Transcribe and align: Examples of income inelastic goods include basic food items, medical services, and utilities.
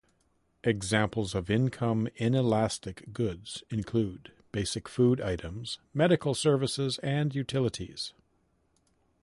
Examples 0.63 1.35
of 1.35 1.51
income 1.51 2.07
inelastic 2.15 3.13
goods 3.13 3.63
include 3.69 4.31
basic 4.51 4.89
food 4.89 5.21
items, 5.21 5.77
medical 5.93 6.33
services, 6.33 6.97
and 7.03 7.35
utilities. 7.35 8.11